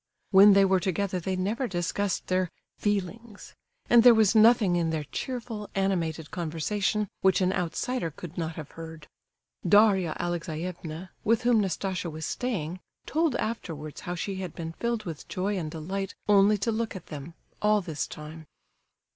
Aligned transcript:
When 0.31 0.53
they 0.53 0.65
were 0.65 0.79
together 0.79 1.19
they 1.19 1.35
never 1.35 1.67
discussed 1.67 2.25
their 2.25 2.49
"feelings," 2.75 3.53
and 3.87 4.01
there 4.01 4.15
was 4.15 4.33
nothing 4.33 4.75
in 4.75 4.89
their 4.89 5.03
cheerful, 5.03 5.69
animated 5.75 6.31
conversation 6.31 7.07
which 7.21 7.39
an 7.39 7.53
outsider 7.53 8.09
could 8.09 8.35
not 8.35 8.55
have 8.55 8.71
heard. 8.71 9.05
Daria 9.63 10.17
Alexeyevna, 10.19 11.11
with 11.23 11.43
whom 11.43 11.59
Nastasia 11.59 12.09
was 12.09 12.25
staying, 12.25 12.79
told 13.05 13.35
afterwards 13.35 14.01
how 14.01 14.15
she 14.15 14.37
had 14.37 14.55
been 14.55 14.73
filled 14.73 15.03
with 15.03 15.27
joy 15.27 15.55
and 15.55 15.69
delight 15.69 16.15
only 16.27 16.57
to 16.57 16.71
look 16.71 16.95
at 16.95 17.05
them, 17.13 17.35
all 17.61 17.79
this 17.79 18.07
time. 18.07 18.47